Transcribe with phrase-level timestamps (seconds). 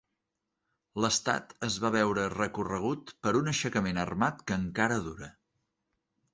[1.03, 5.33] L'estat es va veure recorregut per un aixecament armat que encara dura.